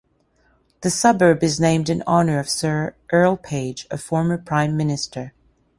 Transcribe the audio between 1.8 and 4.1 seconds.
in honour of Sir Earle Page, a